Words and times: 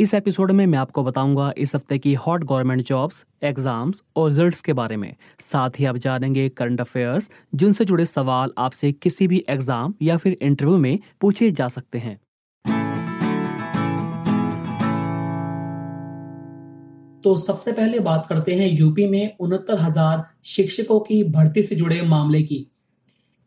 इस 0.00 0.12
एपिसोड 0.14 0.50
में 0.50 0.64
मैं 0.66 0.78
आपको 0.78 1.02
बताऊँगा 1.04 1.52
इस 1.58 1.74
हफ़्ते 1.74 1.96
की 1.98 2.12
हॉट 2.14 2.42
गवर्नमेंट 2.44 2.82
जॉब्स, 2.86 3.24
एग्ज़ाम्स 3.42 4.02
और 4.16 4.28
रिजल्ट्स 4.28 4.60
के 4.60 4.72
बारे 4.72 4.96
में। 4.96 5.14
साथ 5.42 5.78
ही 5.78 5.84
आप 5.84 5.96
जानेंगे 5.96 6.48
करंट 6.48 6.80
अफेयर्स, 6.80 7.28
जिनसे 7.54 7.84
जुड़े 7.84 8.04
सवाल 8.04 8.52
आपसे 8.58 8.90
किसी 8.92 9.26
भी 9.26 9.44
एग्ज़ाम 9.48 9.94
या 10.02 10.16
फिर 10.16 10.36
इंटरव्यू 10.42 10.76
में 10.78 10.98
पूछे 11.20 11.50
जा 11.50 11.68
सकते 11.68 11.98
हैं। 11.98 12.14
तो 17.24 17.36
सबसे 17.36 17.72
पहले 17.72 18.00
बात 18.00 18.26
करते 18.28 18.54
हैं 18.54 18.70
यूपी 18.70 19.06
में 19.06 19.36
उनहत्तर 19.40 19.78
हज़ार 19.78 20.22
शिक्षकों 20.46 21.00
की 21.00 21.22
भर्ती 21.30 21.62
से 21.62 21.76
जुड़े 21.76 22.02
मामले 22.06 22.42
की। 22.42 22.66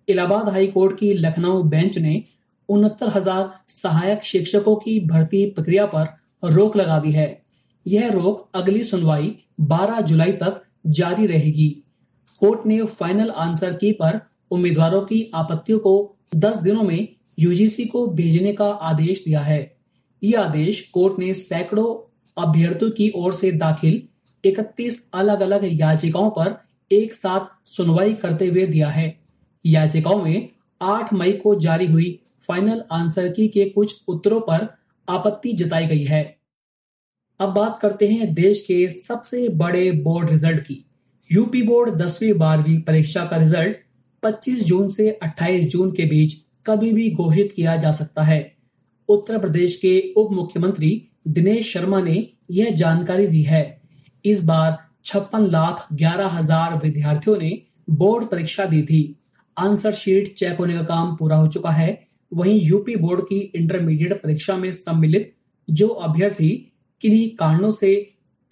इलाहाबाद 0.07 0.49
हाई 0.49 0.67
कोर्ट 0.67 0.99
की 0.99 1.13
लखनऊ 1.15 1.63
बेंच 1.65 1.97
ने 1.97 2.23
उनहत्तर 2.69 3.07
हज़ार 3.09 3.51
सहायक 3.69 4.23
शिक्षकों 4.23 4.75
की 4.75 4.99
भर्ती 5.07 5.45
प्रक्रिया 5.51 5.85
पर 5.85 6.17
रोक 6.43 6.75
लगा 6.77 6.99
दी 6.99 7.11
है। 7.11 7.41
यह 7.87 8.11
रोक 8.11 8.49
अगली 8.53 8.83
सुनवाई 8.83 9.35
12 9.61 10.01
जुलाई 10.01 10.31
तक 10.31 10.61
जारी 10.87 11.25
रहेगी। 11.25 11.83
कोर्ट 12.39 12.65
ने 12.65 12.83
फाइनल 12.83 13.29
आंसर 13.29 13.73
की 13.73 13.91
पर 13.91 14.19
उम्मीदवारों 14.51 15.01
की 15.01 15.31
आपत्तियों 15.35 15.79
को 15.79 16.17
10 16.35 16.57
दिनों 16.57 16.83
में 16.83 17.07
यूजीसी 17.39 17.85
को 17.85 18.07
भेजने 18.07 18.53
का 18.53 18.69
आदेश 18.69 19.23
दिया 19.25 19.39
है। 19.39 19.77
यह 20.23 20.41
आदेश 20.41 20.81
कोर्ट 20.81 21.19
ने 21.19 21.33
सैकड़ों 21.33 22.15
अभ्यर्थियों 22.43 22.91
की 22.91 23.11
ओर 23.15 23.33
से 23.33 23.51
दाखिल 23.51 24.01
31 24.45 25.11
अलग 25.13 25.41
अलग 25.41 25.61
याचिकाओं 25.63 26.29
पर 26.29 26.63
एक 26.91 27.13
साथ 27.13 27.69
सुनवाई 27.69 28.13
करते 28.13 28.47
हुए 28.47 28.65
दिया 28.65 28.89
है। 28.89 29.19
याचिकाओं 29.65 30.23
में 30.23 30.49
8 30.81 31.13
मई 31.13 31.31
को 31.31 31.55
जारी 31.55 31.85
हुई 31.85 32.19
फाइनल 32.47 32.83
आंसर 32.91 33.29
की 33.29 33.47
के 33.47 33.65
कुछ 33.65 34.03
उत्तरों 34.07 34.41
पर 34.41 34.78
आपत्ति 35.09 35.53
जताई 35.53 35.85
गई 35.85 36.03
है। 36.05 36.23
अब 37.39 37.49
बात 37.49 37.79
करते 37.81 38.07
हैं 38.07 38.33
देश 38.33 38.61
के 38.61 38.89
सबसे 38.89 39.47
बड़े 39.49 39.91
बोर्ड 39.91 40.29
रिज़ल्ट 40.29 40.59
की। 40.59 40.85
यूपी 41.29 41.61
बोर्ड 41.61 41.95
दसवीं 41.97 42.33
बारहवीं 42.33 42.79
परीक्षा 42.81 43.25
का 43.25 43.37
रिज़ल्ट 43.37 43.77
25 44.23 44.63
जून 44.63 44.87
से 44.87 45.09
28 45.23 45.67
जून 45.67 45.91
के 45.91 46.05
बीच 46.05 46.33
कभी 46.65 46.91
भी 46.91 47.09
घोषित 47.11 47.51
किया 47.55 47.75
जा 47.75 47.91
सकता 47.91 48.23
है। 48.23 48.41
उत्तर 49.09 49.37
प्रदेश 49.37 49.75
के 49.75 49.99
उप 50.17 50.31
मुख्यमंत्री 50.31 50.91
दिनेश 51.27 51.73
शर्मा 51.73 52.01
ने 52.01 52.27
यह 52.51 52.75
जानकारी 52.75 53.27
दी 53.27 53.41
है। 53.43 53.63
इस 54.25 54.43
बार 54.43 54.77
छप्पन 55.05 55.45
लाख 55.47 55.87
ग्यारह 55.93 56.27
हज़ार 56.27 56.75
विद्यार्थियों 56.77 57.37
ने 57.37 57.61
बोर्ड 57.89 58.27
परीक्षा 58.27 58.65
दी 58.65 58.81
थी। 58.83 59.01
आंसर 59.57 59.93
शीट 59.93 60.33
चेक 60.33 60.57
होने 60.57 60.73
का 60.73 60.83
काम 60.83 61.15
पूरा 61.15 61.35
हो 61.35 61.47
चुका 61.47 61.71
है। 61.71 62.08
वहीं 62.31 62.59
यूपी 62.61 62.95
बोर्ड 62.95 63.21
की 63.21 63.39
इंटरमीडिएट 63.55 64.21
परीक्षा 64.23 64.55
में 64.57 64.71
सम्मिलित 64.71 65.33
जो 65.67 65.87
अभ्यर्थी 65.87 66.49
किन्हीं 67.01 67.29
कारणों 67.35 67.71
से 67.71 67.95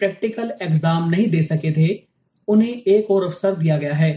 प्रैक्टिकल 0.00 0.52
एग्ज़ाम 0.62 1.08
नहीं 1.10 1.28
दे 1.30 1.42
सके 1.42 1.72
थे, 1.72 1.88
उन्हें 2.48 2.68
एक 2.68 3.10
और 3.10 3.24
अवसर 3.24 3.54
दिया 3.54 3.76
गया 3.78 3.94
है। 3.94 4.12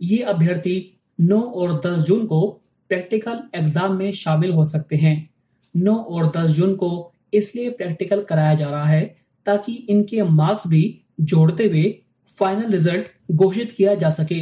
ये 0.00 0.22
अभ्यर्थी 0.24 0.76
9 1.18 1.40
और 1.40 1.80
10 1.80 2.00
जून 2.00 2.26
को 2.26 2.46
प्रैक्टिकल 2.90 3.42
एग्ज़ाम 3.54 3.96
में 3.96 4.10
शामिल 4.12 4.52
हो 4.52 4.64
सकते 4.64 4.96
हैं। 4.96 5.16
9 5.74 5.96
और 5.96 6.30
10 6.30 6.50
जून 6.50 6.74
को 6.74 7.12
इसलिए 7.32 7.70
प्रैक्टिकल 7.70 8.22
कराया 8.22 8.54
जा 8.54 8.70
रहा 8.70 8.84
है 8.84 9.04
ताकि 9.46 9.72
इनके 9.90 10.22
मार्क्स 10.22 10.66
भी 10.66 10.82
जोड़ते 11.22 11.66
हुए 11.66 11.84
फाइनल 12.28 12.72
रिज़ल्ट 12.72 13.32
घोषित 13.32 13.72
किया 13.72 13.94
जा 13.94 14.10
सके। 14.10 14.40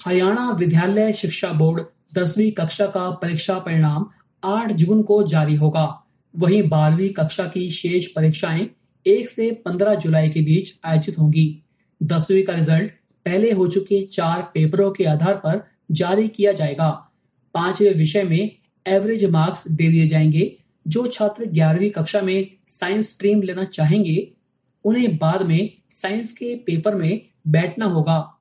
हरियाणा 0.00 0.50
विद्यालय 0.50 1.12
शिक्षा 1.12 1.52
बोर्ड 1.52 1.82
दसवीं 2.14 2.52
कक्षा 2.52 2.86
का 2.86 3.10
परीक्षा 3.10 3.58
परिणाम 3.58 4.06
8 4.44 4.72
जून 4.72 5.02
को 5.02 5.22
जारी 5.22 5.54
होगा। 5.54 6.02
वहीं 6.36 6.68
बारहवीं 6.68 7.08
कक्षा 7.08 7.44
की 7.44 7.70
शेष 7.70 8.06
परीक्षाएँ 8.06 8.70
एक 9.06 9.28
से 9.28 9.62
15 9.64 9.94
जुलाई 9.94 10.30
के 10.30 10.40
बीच 10.40 10.80
आयोजित 10.84 11.18
होंगी। 11.18 11.62
दसवीं 12.02 12.42
का 12.42 12.52
रिज़ल्ट 12.52 12.90
पहले 13.24 13.52
हो 13.52 13.68
चुके 13.68 14.06
चार 14.06 14.50
पेपरों 14.54 14.90
के 14.90 15.04
आधार 15.04 15.34
पर 15.34 15.66
जारी 15.90 16.28
किया 16.28 16.52
जाएगा। 16.52 16.90
पाँचवें 17.54 17.94
विषय 17.94 18.22
में 18.22 18.56
एवरेज 18.86 19.24
मार्क्स 19.24 19.68
दे 19.68 19.88
दिए 19.88 20.08
जाएँगे। 20.08 20.56
जो 20.88 21.06
छात्र 21.06 21.44
ग्यारहवीं 21.46 21.90
कक्षा 21.90 22.20
में 22.20 22.50
साइंस 22.66 23.08
स्ट्रीम 23.08 23.42
लेना 23.42 23.64
चाहेंगे, 23.64 24.32
उन्हें 24.84 25.16
बाद 25.16 25.42
में 25.42 25.70
साइंस 25.90 26.32
के 26.32 26.54
पेपर 26.54 26.94
में 26.94 27.26
बैठना 27.48 27.86
होगा। 27.86 28.39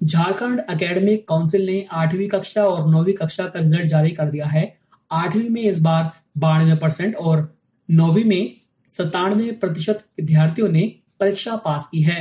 झारखंड 0.00 0.60
एकेडमिक 0.70 1.28
काउंसिल 1.28 1.66
ने 1.66 1.86
आठवीं 1.92 2.28
कक्षा 2.28 2.64
और 2.64 2.88
नौवीं 2.90 3.14
कक्षा 3.14 3.46
का 3.46 3.60
रिज़ल्ट 3.60 3.86
जारी 3.86 4.10
कर 4.10 4.30
दिया 4.30 4.46
है। 4.46 4.78
आठवीं 5.10 5.48
में 5.50 5.62
इस 5.62 5.78
बार 5.78 6.10
बानवे 6.38 6.76
परसेंट 6.76 7.16
और 7.16 7.56
नौवीं 7.90 8.24
में 8.24 8.56
सतानवे 8.88 9.50
प्रतिशत 9.52 10.04
विद्यार्थियों 10.18 10.68
ने 10.68 10.82
परीक्षा 11.20 11.56
पास 11.56 11.88
की 11.92 12.02
है। 12.02 12.20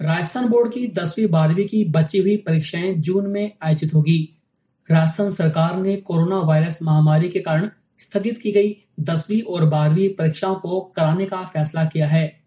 राजस्थान 0.00 0.48
बोर्ड 0.48 0.72
की 0.72 0.86
दसवीं 0.86 1.26
बारहवीं 1.26 1.66
की 1.66 1.84
बची 1.84 2.18
हुई 2.18 2.36
परीक्षाएँ 2.36 2.94
जून 2.94 3.26
में 3.26 3.50
आयोजित 3.62 3.94
होगी। 3.94 4.18
राजस्थान 4.90 5.30
सरकार 5.30 5.76
ने 5.76 5.96
कोरोना 5.96 6.38
वायरस 6.38 6.82
महामारी 6.82 7.28
के 7.28 7.40
कारण 7.40 7.68
स्थगित 7.98 8.38
की 8.38 8.52
गई 8.52 8.76
दसवीं 9.00 9.42
और 9.42 9.64
बारहवीं 9.64 10.08
परीक्षाओं 10.08 10.54
को 10.54 10.80
कराने 10.96 11.26
का 11.26 11.44
फैसला 11.44 11.84
किया 11.84 12.06
है। 12.08 12.40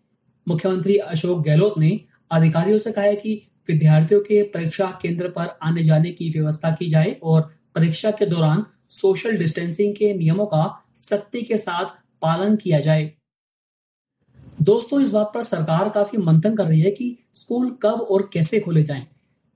मुख्यमंत्री 0.47 0.97
अशोक 0.97 1.43
गहलोत 1.43 1.77
ने 1.77 1.99
अधिकारियों 2.31 2.77
से 2.79 2.91
कहा 2.91 3.05
है 3.05 3.15
कि 3.15 3.41
विद्यार्थियों 3.67 4.21
के 4.21 4.43
परीक्षा 4.43 4.99
केंद्र 5.01 5.29
पर 5.29 5.57
आने 5.63 5.83
जाने 5.83 6.11
की 6.11 6.29
व्यवस्था 6.29 6.71
की 6.71 6.89
जाए 6.89 7.19
और 7.23 7.41
परीक्षा 7.75 8.11
के 8.11 8.25
दौरान 8.25 8.65
सोशल 8.89 9.37
डिस्टेंसिंग 9.37 9.95
के 9.95 10.13
नियमों 10.13 10.45
का 10.45 10.85
सख्ती 10.95 11.41
के 11.41 11.57
साथ 11.57 11.85
पालन 12.21 12.55
किया 12.55 12.79
जाए। 12.79 13.13
दोस्तों, 14.61 15.01
इस 15.01 15.09
बात 15.09 15.31
पर 15.33 15.43
सरकार 15.43 15.89
काफ़ी 15.89 16.17
मंथन 16.17 16.55
कर 16.55 16.65
रही 16.65 16.81
है 16.81 16.91
कि 16.91 17.17
स्कूल 17.33 17.77
कब 17.83 18.07
और 18.11 18.29
कैसे 18.33 18.59
खोले 18.59 18.83
जाएँ। 18.83 19.07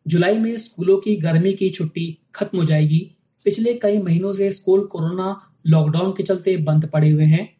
जुलाई 0.07 0.37
में 0.37 0.57
स्कूलों 0.57 0.97
की 0.97 1.15
गर्मी 1.15 1.53
की 1.53 1.69
छुट्टी 1.69 2.17
खत्म 2.35 2.57
हो 2.57 2.65
जाएगी। 2.65 3.17
पिछले 3.45 3.73
कई 3.73 3.97
महीनों 3.97 4.33
से 4.33 4.51
स्कूल 4.51 4.85
कोरोना 4.85 5.41
लॉकडाउन 5.67 6.11
के 6.11 6.23
चलते 6.23 6.57
बंद 6.57 6.85
पड़े 6.85 7.09
हुए 7.09 7.25
हैं। 7.25 7.57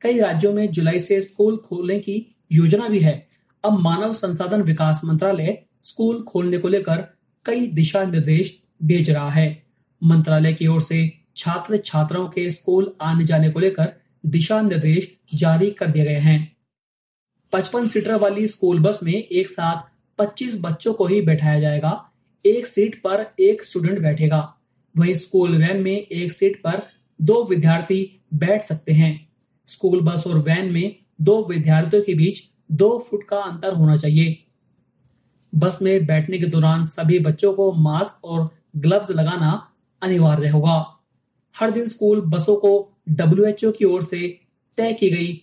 कई 0.00 0.18
राज्यों 0.18 0.52
में 0.52 0.70
जुलाई 0.70 1.00
से 1.00 1.20
स्कूल 1.20 1.56
खोलने 1.56 1.98
की 1.98 2.36
योजना 2.52 2.88
भी 2.88 3.00
है। 3.00 3.28
अब 3.64 3.72
मानव 3.72 4.12
संसाधन 4.12 4.62
विकास 4.62 5.00
मंत्रालय 5.04 5.64
स्कूल 5.82 6.22
खोलने 6.22 6.58
को 6.58 6.68
लेकर 6.68 7.18
कई 7.44 7.66
दिशा 7.66 8.04
निर्देश 8.04 8.62
भेज 8.82 9.10
रहा 9.10 9.30
है। 9.30 9.66
मंत्रालय 10.04 10.52
की 10.52 10.66
ओर 10.66 10.82
से 10.82 11.18
छात्र 11.36 11.76
छात्राओं 11.76 12.28
के 12.28 12.50
स्कूल 12.50 12.96
आने 13.00 13.24
जाने 13.24 13.50
को 13.50 13.60
लेकर 13.60 13.92
दिशा 14.26 14.62
निर्देश 14.62 15.18
जारी 15.34 15.70
कर 15.70 15.90
दिए 15.90 16.04
गए 16.04 16.18
हैं। 16.18 16.56
पचपन 17.52 17.88
सीटर 17.88 18.14
वाली 18.14 18.48
स्कूल 18.48 18.78
बस 18.78 19.00
में 19.02 19.14
एक 19.14 19.48
साथ 19.48 19.82
25 20.18 20.60
बच्चों 20.60 20.94
को 20.94 21.06
ही 21.06 21.20
बैठाया 21.20 21.60
जाएगा। 21.60 22.10
एक 22.46 22.66
सीट 22.66 23.02
पर 23.02 23.34
एक 23.40 23.64
स्टूडेंट 23.64 23.98
बैठेगा। 23.98 24.54
वहीं 24.96 25.14
स्कूल 25.14 25.56
वैन 25.56 25.76
में 25.76 25.96
एक 25.96 26.32
सीट 26.32 26.62
पर 26.62 26.82
दो 27.22 27.44
विद्यार्थी 27.44 28.20
बैठ 28.34 28.62
सकते 28.62 28.92
हैं। 28.92 29.28
स्कूल 29.66 30.00
बस 30.00 30.24
और 30.26 30.38
वैन 30.38 30.72
में 30.72 30.96
दो 31.20 31.44
विद्यार्थियों 31.44 32.02
के 32.02 32.14
बीच 32.14 32.42
दो 32.72 33.06
फुट 33.10 33.28
का 33.28 33.36
अंतर 33.36 33.72
होना 33.72 33.96
चाहिए। 33.96 34.44
बस 35.52 35.78
में 35.82 36.06
बैठने 36.06 36.38
के 36.38 36.46
दौरान 36.46 36.84
सभी 36.86 37.18
बच्चों 37.18 37.52
को 37.54 37.72
मास्क 37.72 38.24
और 38.24 38.48
ग्लव्स 38.76 39.10
लगाना 39.10 39.52
अनिवार्य 40.02 40.48
होगा। 40.48 40.84
हर 41.54 41.70
दिन 41.70 41.88
स्कूल 41.88 42.20
बसों 42.20 42.56
को 42.56 42.72
डब्ल्यूएचओ 43.08 43.70
की 43.72 43.84
ओर 43.84 44.02
से 44.04 44.28
तय 44.78 44.92
की 44.92 45.10
गई 45.10 45.42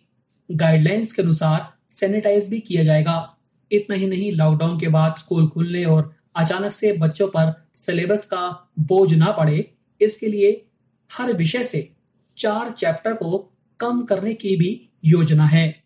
गाइडलाइंस 0.49 1.11
के 1.11 1.21
अनुसार 1.21 1.67
सैनिटाइज 1.89 2.49
भी 2.49 2.59
किया 2.59 2.83
जाएगा। 2.83 3.37
इतना 3.71 3.95
ही 3.95 4.07
नहीं 4.07 4.31
लॉकडाउन 4.31 4.79
के 4.79 4.87
बाद 4.87 5.15
स्कूल 5.17 5.47
खुलने 5.47 5.83
और 5.85 6.13
अचानक 6.35 6.71
से 6.71 6.91
बच्चों 6.93 7.27
पर 7.27 7.53
सिलेबस 7.75 8.25
का 8.25 8.71
बोझ 8.79 9.13
ना 9.13 9.31
पड़े, 9.31 9.71
इसके 10.01 10.27
लिए 10.27 10.65
हर 11.11 11.33
विषय 11.33 11.63
से 11.63 11.89
चार 12.37 12.69
चैप्टर 12.71 13.13
को 13.13 13.37
कम 13.79 14.01
करने 14.03 14.33
की 14.33 14.55
भी 14.55 14.89
योजना 15.05 15.45
है। 15.45 15.83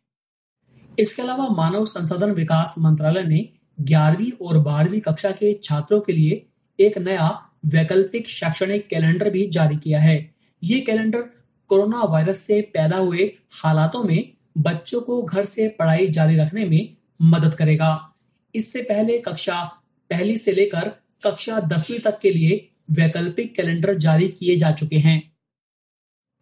इसके 1.00 1.22
अलावा 1.22 1.48
मानव 1.48 1.86
संसाधन 1.86 2.32
विकास 2.32 2.76
मंत्रालय 2.80 3.24
ने 3.24 3.48
ग्यारहवीं 3.82 4.32
और 4.42 4.58
बारहवीं 4.58 5.00
कक्षा 5.00 5.32
के 5.32 5.54
छात्रों 5.64 6.00
के 6.02 6.14
लिए 6.14 6.46
एक 6.80 6.98
नया 6.98 7.28
वैकल्पिक 7.66 8.28
शैक्षणिक 8.28 8.88
कैलेंडर 8.88 9.30
भी 9.30 9.48
जारी 9.48 9.78
किया 9.78 10.00
है। 10.00 10.36
ये 10.64 10.80
कैलेंडर 10.80 11.22
कोरोना 11.70 12.04
वायरस 12.04 12.40
से 12.40 12.62
पैदा 12.62 12.98
हुए 12.98 13.32
हालातों 13.52 14.04
में 14.04 14.32
बच्चों 14.58 15.02
को 15.02 15.22
घर 15.22 15.44
से 15.46 15.68
पढ़ाई 15.68 16.08
जारी 16.08 16.38
रखने 16.38 16.66
में 16.66 16.96
मदद 17.22 17.56
करेगा। 17.56 18.14
इससे 18.56 18.82
पहले 18.82 19.18
कक्षा 19.18 19.64
पहली 20.10 20.38
से 20.38 20.52
लेकर 20.52 20.90
कक्षा 21.24 21.60
दसवीं 21.60 22.00
तक 22.00 22.20
के 22.20 22.32
लिए 22.32 22.70
वैकल्पिक 22.92 23.56
कैलेंडर 23.56 23.96
जारी 23.96 24.28
किए 24.28 24.56
जा 24.56 24.72
चुके 24.72 24.96
हैं। 24.96 25.22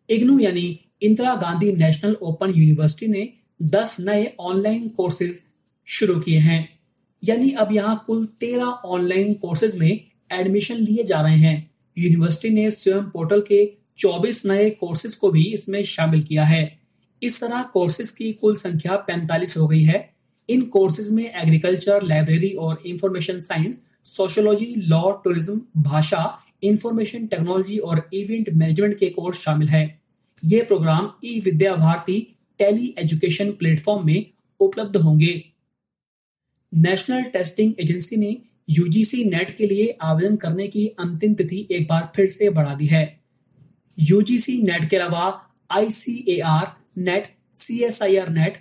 इग्नू 0.10 0.39
यानी 0.39 0.80
Indira 1.01 1.36
Gandhi 1.36 1.72
national 1.72 2.13
open 2.22 2.50
university 2.50 3.07
ने 3.07 3.34
10 3.62 4.00
नए 4.00 4.34
ऑनलाइन 4.39 4.88
कोर्सेज 4.89 5.42
शुरू 5.86 6.19
किए 6.19 6.39
हैं। 6.39 6.76
यानी 7.24 7.52
अब 7.52 7.72
यहाँ 7.72 8.04
कुल 8.08 8.25
13 8.44 8.74
ऑनलाइन 8.86 9.34
कोर्सेज 9.34 9.75
में 9.75 9.90
एडमिशन 10.31 10.75
लिए 10.75 11.04
जा 11.04 11.22
रहे 11.22 11.38
हैं। 11.38 11.69
यूनिवर्सिटी 11.98 12.50
ने 12.50 12.69
स्वयं 12.72 13.04
पोर्टल 13.04 13.42
के 13.42 13.64
24 13.98 14.46
नए 14.46 14.69
कोर्सेज 14.72 15.16
को 15.16 15.31
भी 15.31 15.44
इसमें 15.54 15.84
शामिल 15.86 16.22
किया 16.22 16.44
है। 16.44 16.80
इस 17.22 17.40
तरह 17.42 17.62
कोर्सेज 17.74 18.10
की 18.10 18.31
कुल 18.34 18.56
संख्या 18.56 18.98
45 19.10 19.58
हो 19.58 19.68
गई 19.68 19.84
है। 19.84 20.10
इन 20.50 20.62
कोर्सेज 20.68 21.12
में 21.12 21.24
एग्रीकल्चर 21.25 22.04
लाइब्रेरी 22.04 22.50
और 22.50 22.81
information 22.86 23.40
science 23.40 23.81
sociology 24.08 24.74
law 24.78 25.10
tourism 25.24 25.62
भाषा 25.84 26.24
इंफॉर्मेशन 26.63 27.25
टेक्नोलॉजी 27.28 27.78
और 27.78 28.08
इवेंट 28.13 28.50
मैनेजमेंट 28.50 28.98
के 29.00 29.10
कोर्स 29.10 29.40
शामिल 29.40 29.68
है। 29.68 30.00
ये 30.44 30.62
program 30.62 31.12
E 31.25 31.40
Vidya 31.46 31.75
Bharati 31.75 32.20
tele 32.60 32.94
education 33.00 33.52
platform 33.52 34.06
में 34.06 34.25
उपलब्ध 34.60 34.98
होंगे। 34.98 35.34
नेशनल 36.74 37.24
टेस्टिंग 37.24 37.74
एजेंसी 37.80 38.16
ने 38.16 38.36
यूजीसी 38.69 39.24
नेट 39.24 39.56
के 39.58 39.68
लिए 39.68 39.98
आवेदन 40.02 40.36
करने 40.36 40.68
की 40.68 40.88
अंतिम 41.00 41.34
तिथि 41.34 41.68
एक 41.72 41.88
बार 41.88 42.12
फिर 42.16 42.28
से 42.28 42.50
बढ़ा 42.50 42.74
दी 42.75 42.86
है। 42.86 43.04
यूजीसी 43.98 44.62
नेट 44.62 44.90
के 44.90 44.98
अलावा 44.98 45.25
ICAR 45.69 46.72
NET 47.00 47.28
CSIR 47.54 48.30
NET 48.30 48.58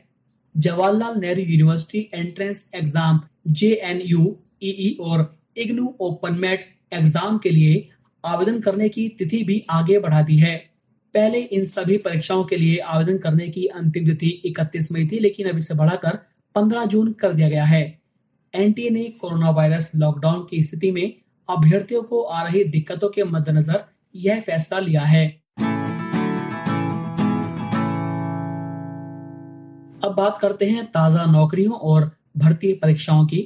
Jawaharlal 0.55 1.19
Nehru 1.21 1.43
university 1.43 2.09
entrance 2.15 2.71
exam 2.75 3.21
J 3.49 3.73
N 3.85 4.01
U 4.05 4.25
और 5.01 5.35
इग्नू 5.57 5.95
ओपन 6.01 6.39
मेट 6.39 6.65
एग्ज़ाम 6.93 7.39
के 7.39 7.51
लिए 7.51 7.89
आवेदन 8.25 8.61
करने 8.61 8.89
की 8.89 9.09
तिथि 9.09 9.43
भी 9.45 9.65
आगे 9.71 9.99
बढ़ा 9.99 10.23
दी 10.23 10.37
है। 10.37 10.57
पहले 11.15 11.39
इन 11.39 11.65
सभी 11.65 11.97
परीक्षाओं 11.99 12.45
के 12.45 12.57
लिए 12.57 12.79
आवेदन 12.79 13.19
करने 13.19 13.49
की 13.49 13.67
अंतिम 13.67 14.07
तिथि 14.07 14.43
31 14.47 14.91
मई 14.93 15.07
थी, 15.07 15.19
लेकिन 15.19 15.49
अब 15.49 15.57
इसे 15.57 15.75
बढ़ाकर 15.75 16.19
15 16.55 16.85
जून 16.87 17.13
कर 17.13 17.33
दिया 17.33 17.49
गया 17.49 17.65
है। 17.65 17.96
एनटीए 18.57 18.91
ने 18.91 19.05
कोरोना 19.21 19.51
वायरस 19.51 19.91
लॉकडाउन 19.97 20.47
की 20.51 20.63
स्थिति 20.63 20.91
में 20.91 21.15
अभ्यर्थियों 21.49 22.03
को 22.03 22.23
आ 22.23 22.43
रही 22.43 22.65
दिक्कतों 22.65 23.09
के 23.09 23.25
मद्देनजर 23.25 23.85
यह 24.17 24.41
फैसला 24.41 24.79
लिया 24.79 25.03
है। 25.03 25.27
अब 30.05 30.15
बात 30.17 30.39
करते 30.39 30.67
हैं 30.67 30.85
ताज़ा 30.87 31.25
नौकरियों 31.25 31.73
और 31.73 32.11
भर्ती 32.37 32.73
परीक्षाओं 32.73 33.27
की। 33.27 33.41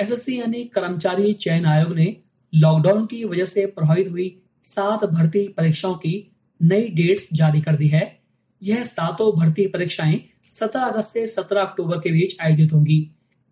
एसएससी 0.00 0.40
यानी 0.40 0.64
कर्मचारी 0.64 1.32
चयन 1.32 1.66
आयोग 1.66 1.94
ने 1.94 2.16
लॉकडाउन 2.54 3.06
की 3.06 3.24
वजह 3.24 3.44
से 3.44 3.66
प्रभावित 3.66 4.08
हुई 4.08 4.28
सात 4.62 5.04
भर्ती 5.04 5.46
परीक्षाओं 5.48 5.94
की 5.94 6.14
नई 6.62 6.88
डेट्स 6.88 7.28
जारी 7.32 7.60
कर 7.60 7.76
दी 7.76 7.88
है। 7.88 8.20
यह 8.62 8.84
सातों 8.84 9.32
भर्ती 9.40 9.66
परीक्षाएँ 9.66 10.20
17 10.50 10.84
अगस्त 10.84 11.10
से 11.10 11.26
17 11.26 11.60
अक्टूबर 11.60 11.96
के 11.96 12.12
बीच 12.12 12.36
आयोजित 12.40 12.72
होंगी। 12.72 12.98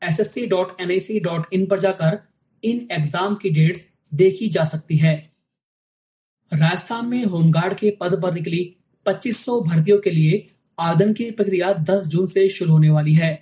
ssc.nic.in 0.02 1.68
पर 1.70 1.80
जाकर 1.80 2.18
इन 2.62 2.86
एग्ज़ाम 2.92 3.34
की 3.34 3.50
डेट्स 3.50 3.86
देखी 4.14 4.48
जा 4.48 4.64
सकती 4.64 4.96
है। 4.96 5.14
राजस्थान 6.52 7.06
में 7.06 7.24
होमगार्ड 7.24 7.74
के 7.74 7.90
पद 7.90 8.20
पर 8.22 8.34
निकली 8.34 8.76
2500 9.06 9.60
भर्तियों 9.60 9.98
के 9.98 10.10
लिए 10.10 10.44
आवेदन 10.78 11.12
की 11.12 11.30
प्रक्रिया 11.30 11.72
10 11.90 12.06
जून 12.06 12.26
से 12.26 12.48
शुरू 12.48 12.72
होने 12.72 12.90
वाली 12.90 13.14
है। 13.14 13.34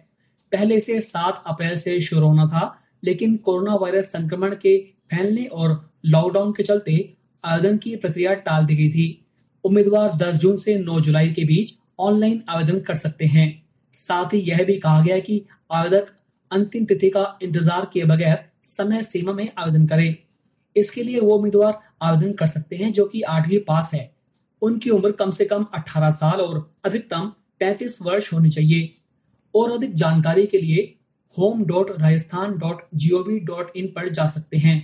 पहले 0.53 0.81
से 0.81 1.01
7 1.01 1.43
अप्रैल 1.47 1.79
से 1.79 2.01
शुरू 2.01 2.27
होना 2.27 2.47
था, 2.47 2.79
लेकिन 3.05 3.37
कोरोना 3.37 3.75
वायरस 3.75 4.13
संक्रमण 4.13 4.55
के 4.55 4.77
फैलने 5.11 5.45
और 5.45 5.91
लॉकडाउन 6.07 6.53
के 6.53 6.63
चलते 6.63 7.15
आवेदन 7.45 7.79
की 7.79 7.97
प्रक्रिया 7.97 8.35
टाल 8.35 8.67
दी 8.67 8.77
गई 8.77 8.91
थी। 8.91 9.25
उम्मीदवार 9.65 10.17
10 10.17 10.37
जून 10.37 10.57
से 10.57 10.79
9 10.79 11.01
जुलाई 11.01 11.31
के 11.31 11.45
बीच 11.45 11.75
ऑनलाइन 11.99 12.43
आवेदन 12.49 12.81
कर 12.81 12.95
सकते 12.95 13.25
हैं। 13.27 13.49
साथ 13.93 14.35
ही 14.35 14.39
यह 14.41 14.65
भी 14.65 14.79
कहा 14.79 15.03
गया 15.05 15.19
कि 15.19 15.45
आवेदक 15.73 16.07
अंतिम 16.51 16.85
तिथि 16.85 17.11
का 17.11 17.39
इंतज़ार 17.43 17.89
किए 17.93 18.05
बगैर 18.05 18.39
समय 18.65 19.03
सीमा 19.03 19.33
में 19.33 19.49
आवेदन 19.59 19.87
करें। 19.87 20.17
इसके 20.77 21.03
लिए 21.03 21.21
वो 21.21 21.37
उम्मीदवार 21.37 21.79
आवेदन 22.03 22.33
कर 22.33 22.47
सकते 22.47 22.77
हैं 22.77 22.93
जो 22.93 23.05
कि 23.05 23.23
आठवीं 23.23 23.59
पास 23.59 23.91
है। 23.95 24.11
उनकी 24.63 24.91
उम्र 24.91 25.11
कम 25.13 25.31
से 25.31 25.45
कम 25.45 25.67
18 25.75 26.11
साल 26.11 26.41
और 26.41 26.59
अधिकतम 26.85 27.33
35 27.61 27.99
वर्ष 28.03 28.33
होनी 28.33 28.51
चाहिए। 28.51 28.91
और 29.55 29.73
अधिक 29.73 29.95
जानकारी 29.95 30.47
के 30.47 30.59
लिए 30.59 30.83
home 31.33 31.65
dot 31.65 31.91
Rajasthan 31.93 32.57
dot 32.59 32.83
G 32.95 33.11
O 33.11 33.23
V 33.23 33.39
dot 33.41 33.77
in 33.77 33.87
पर 33.87 34.09
जा 34.09 34.27
सकते 34.29 34.57
हैं। 34.57 34.77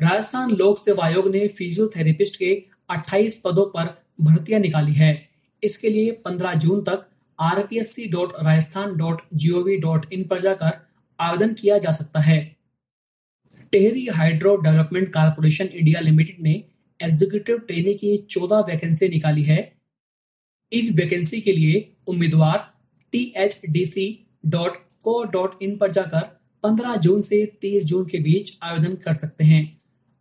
राजस्थान 0.00 0.50
लोक 0.50 0.78
सेवा 0.78 1.04
आयोग 1.04 1.28
ने 1.28 1.46
फिजियोथेरेपिस्ट 1.48 2.36
के 2.36 2.52
28 2.90 3.36
पदों 3.36 3.64
पर 3.66 3.94
भर्तियाँ 4.20 4.60
निकाली 4.60 4.92
है। 4.92 5.12
इसके 5.62 5.88
लिए 5.88 6.12
15 6.26 6.54
जून 6.54 6.82
तक 6.82 7.06
इन 10.12 10.24
पर 10.24 10.40
जाकर 10.40 10.88
आवेदन 11.20 11.54
किया 11.54 11.78
जा 11.78 11.92
सकता 11.92 12.20
है। 12.20 12.56
Tehri 13.72 14.06
hydro 14.06 14.56
development 14.56 15.12
corporation 15.12 15.64
India 15.64 16.00
limited 16.00 16.36
ने 16.42 16.64
एग्जीक्यूटिव 17.02 17.58
ट्रेनिंग 17.58 17.94
की 17.94 18.26
14 18.30 18.60
वैकेंसी 18.60 19.08
निकाली 19.08 19.42
है। 19.42 19.72
इस 20.72 20.90
वैकेंसी 20.90 21.40
के 21.40 21.52
लिए 21.52 21.96
उम्मीदवार 22.06 22.74
T 23.12 23.34
H 23.36 23.60
D 23.70 23.86
C 23.86 24.26
dot 24.46 24.76
co 24.76 25.24
dot 25.24 25.62
in 25.62 25.76
पर 25.76 25.90
जाकर 25.90 26.20
15 26.62 26.96
जून 26.96 27.20
से 27.20 27.58
30 27.62 27.84
जून 27.84 28.04
के 28.04 28.18
बीच 28.18 28.58
आवेदन 28.62 28.94
कर 28.94 29.12
सकते 29.12 29.44
हैं। 29.44 29.80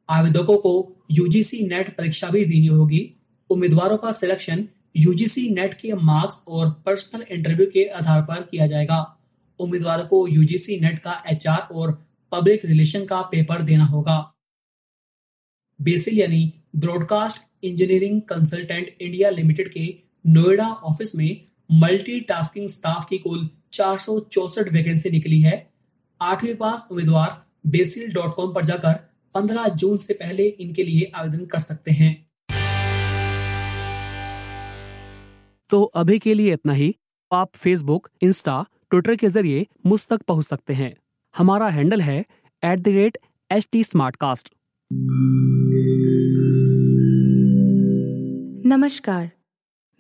आवेदकों 0.10 0.58
को 0.58 1.04
यूजीसी 1.12 1.68
नेट 1.68 1.98
परीक्षा 1.98 2.30
भी 2.30 2.46
देनी 2.46 2.66
होगी। 2.66 3.14
उम्मीदवारों 3.50 3.98
का 3.98 4.12
सिलेक्शन 4.12 4.68
यूजीसी 4.98 5.50
नेट 5.50 5.74
के 5.74 5.94
मार्क्स 5.94 6.44
और 6.48 6.70
पर्सनल 6.86 7.22
इंटरव्यू 7.22 7.68
के 7.68 7.86
आधार 7.86 8.22
पर 8.22 8.42
किया 8.42 8.68
जाएगा। 8.68 9.18
उम्मीदवारों 9.60 10.06
को 10.08 10.28
यूजीसी 10.28 10.80
नेट 10.80 11.00
का 11.00 11.24
एचआर 11.28 11.58
और 11.58 12.06
पब्लिक 12.32 12.66
रिलेशन 12.66 13.06
का 13.06 13.22
पेपर 13.22 13.62
देना 13.62 13.86
होगा। 13.86 14.34
बेसिल 15.82 16.20
यानी 16.20 16.54
broadcast 16.76 17.38
engineering 17.64 18.22
consultant 18.22 18.98
India 19.02 19.30
limited 19.30 19.72
के 19.74 20.00
नोएडा 20.28 20.68
ऑफ़िस 20.68 21.16
में 21.16 21.42
मल्टीटास्किंग 21.72 22.70
स्टाफ 22.70 23.10
की 23.10 23.18
कुल 23.18 23.50
चार 23.74 23.98
वैकेंसी 24.70 25.10
निकली 25.10 25.42
है। 25.42 25.74
आठवीं 26.22 26.56
पास 26.56 26.88
उम्मीदवार 26.92 27.46
बेसिल 27.68 28.14
डॉट 28.14 28.36
कॉम 28.36 28.54
पर 28.54 28.66
जाकर 28.66 28.94
15 29.36 29.68
जून 29.68 29.98
से 29.98 30.14
पहले 30.14 30.48
इनके 30.48 30.84
लिए 30.84 31.12
आवेदन 31.16 31.46
कर 31.46 31.60
सकते 31.60 31.92
हैं। 31.92 32.29
तो 35.70 35.84
अभी 35.84 36.18
के 36.20 36.34
लिए 36.34 36.54
इतना 36.54 36.74
ही। 36.74 36.96
आप 37.32 37.56
फेसबुक 37.56 38.08
इंस्टा 38.22 38.66
ट्विटर 38.90 39.16
के 39.16 39.28
ज़रिए 39.30 39.66
मुझ 39.86 40.06
तक 40.08 40.22
पहुँच 40.22 40.46
सकते 40.46 40.74
हैं। 40.74 40.94
हमारा 41.36 41.68
हैंडल 41.70 42.02
है 42.02 42.20
at 42.64 42.80
the 42.80 42.88
rate 42.88 43.18
H 43.50 43.68
T 43.72 43.84
smart 43.84 44.16
cast 44.16 44.54
नमस्कार, 48.66 49.30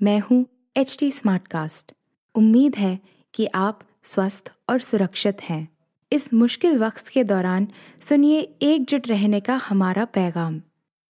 मैं 0.01 0.19
हूँ 0.19 0.45
एच 0.75 0.95
टी 0.99 1.11
स्मार्ट 1.11 1.47
कास्ट 1.47 1.93
उम्मीद 2.35 2.75
है 2.75 2.99
कि 3.33 3.45
आप 3.45 3.79
स्वस्थ 4.03 4.51
और 4.69 4.79
सुरक्षित 4.79 5.41
हैं। 5.41 5.67
इस 6.11 6.33
मुश्किल 6.33 6.77
वक्त 6.77 7.07
के 7.07 7.23
दौरान 7.23 7.67
सुनिए 8.01 8.39
एकजुट 8.61 9.07
रहने 9.07 9.39
का 9.39 9.55
हमारा 9.63 10.05
पैगाम। 10.05 10.61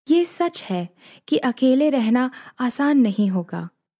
ये 0.07 0.23
सच 0.25 0.63
है 0.63 0.87
कि 1.27 1.37
अकेले 1.37 1.89
रहना 1.89 2.29
आसान 2.59 2.97
नहीं 2.97 3.29
होगा। 3.29 3.67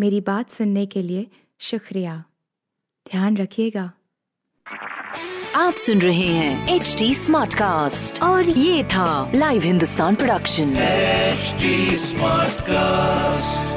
मेरी 0.00 0.20
बात 0.20 0.50
सुनने 0.50 0.86
के 0.86 1.02
लिए 1.02 1.26
शुक्रिया। 1.60 2.24
ध्यान 3.10 3.36
रखिएगा। 3.36 3.92
आप 5.54 5.74
सुन 5.74 6.02
रहे 6.02 6.26
हैं 6.26 6.74
एच 6.74 6.96
डी 6.98 7.14
स्मार्ट 7.14 7.54
कास्ट 7.54 8.22
और 8.22 8.48
ये 8.48 8.84
था 8.84 9.32
live 9.34 9.62
Hindustan 9.62 10.14
production 10.14 10.74
smart 11.96 12.52
Smartcast. 12.52 13.75